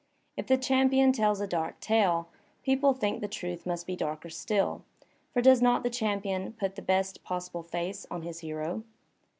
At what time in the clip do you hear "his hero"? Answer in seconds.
8.23-8.81